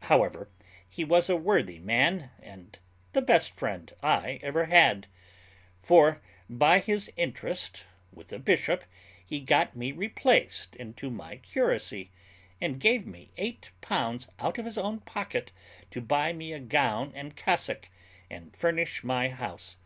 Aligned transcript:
However, 0.00 0.48
he 0.88 1.04
was 1.04 1.28
a 1.28 1.36
worthy 1.36 1.78
man, 1.78 2.30
and 2.40 2.78
the 3.12 3.20
best 3.20 3.52
friend 3.52 3.92
I 4.02 4.40
ever 4.42 4.64
had; 4.64 5.08
for, 5.82 6.22
by 6.48 6.78
his 6.78 7.12
interest 7.18 7.84
with 8.10 8.32
a 8.32 8.38
bishop, 8.38 8.84
he 9.22 9.40
got 9.40 9.76
me 9.76 9.92
replaced 9.92 10.74
into 10.76 11.10
my 11.10 11.36
curacy, 11.36 12.10
and 12.62 12.80
gave 12.80 13.06
me 13.06 13.30
eight 13.36 13.72
pounds 13.82 14.26
out 14.38 14.56
of 14.56 14.64
his 14.64 14.78
own 14.78 15.00
pocket 15.00 15.52
to 15.90 16.00
buy 16.00 16.32
me 16.32 16.54
a 16.54 16.60
gown 16.60 17.12
and 17.14 17.36
cassock, 17.36 17.90
and 18.30 18.56
furnish 18.56 19.04
my 19.04 19.28
house. 19.28 19.76